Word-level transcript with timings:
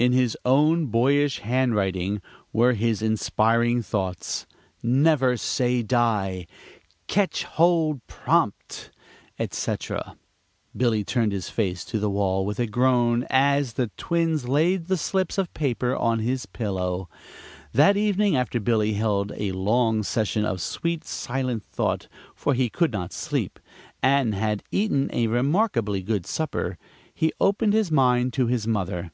In 0.00 0.12
his 0.12 0.38
own 0.44 0.86
boyish 0.86 1.40
handwriting 1.40 2.22
were 2.52 2.74
his 2.74 3.02
inspiring 3.02 3.82
"thoughts," 3.82 4.46
"Never 4.80 5.36
say 5.36 5.82
die," 5.82 6.46
"Ketch 7.08 7.42
hold 7.42 8.06
prompt," 8.06 8.92
etc. 9.40 10.14
Billy 10.76 11.02
turned 11.02 11.32
his 11.32 11.48
face 11.50 11.84
to 11.86 11.98
the 11.98 12.08
wall 12.08 12.46
with 12.46 12.60
a 12.60 12.68
groan 12.68 13.26
as 13.28 13.72
the 13.72 13.90
twins 13.96 14.46
laid 14.48 14.86
the 14.86 14.96
slips 14.96 15.36
of 15.36 15.52
paper 15.52 15.96
on 15.96 16.20
his 16.20 16.46
pillow. 16.46 17.08
That 17.72 17.96
evening, 17.96 18.36
after 18.36 18.60
Billy 18.60 18.92
had 18.92 18.98
held 19.00 19.32
a 19.34 19.50
long 19.50 20.04
session 20.04 20.44
of 20.44 20.60
sweet, 20.60 21.02
silent 21.04 21.64
thought, 21.64 22.06
for 22.36 22.54
he 22.54 22.70
could 22.70 22.92
not 22.92 23.12
sleep, 23.12 23.58
and 24.00 24.32
had 24.32 24.62
eaten 24.70 25.10
a 25.12 25.26
remarkably 25.26 26.04
good 26.04 26.24
supper, 26.24 26.78
he 27.12 27.32
opened 27.40 27.72
his 27.72 27.90
mind 27.90 28.32
to 28.34 28.46
his 28.46 28.64
mother. 28.64 29.10